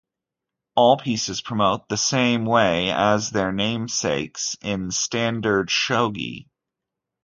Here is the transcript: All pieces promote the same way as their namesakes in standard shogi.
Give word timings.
All 0.75 0.97
pieces 0.97 1.41
promote 1.41 1.87
the 1.87 1.95
same 1.95 2.43
way 2.45 2.89
as 2.89 3.29
their 3.29 3.51
namesakes 3.51 4.57
in 4.63 4.89
standard 4.89 5.69
shogi. 5.69 6.47